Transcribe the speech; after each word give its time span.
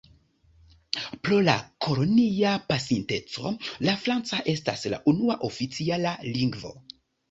Pro 1.27 1.37
la 1.47 1.55
kolonia 1.87 2.55
pasinteco 2.73 3.55
la 3.91 3.97
franca 4.09 4.43
estas 4.59 4.91
la 4.97 5.05
unua 5.17 5.41
oficiala 5.55 6.21
lingvo. 6.37 6.79